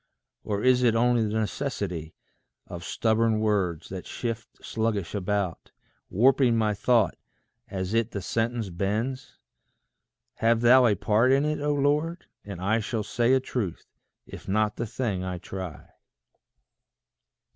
[0.43, 2.15] Or is it only the necessity
[2.65, 5.69] Of stubborn words, that shift sluggish about,
[6.09, 7.15] Warping my thought
[7.69, 9.37] as it the sentence bends?
[10.37, 13.85] Have thou a part in it, O Lord, and I Shall say a truth,
[14.25, 15.87] if not the thing I try.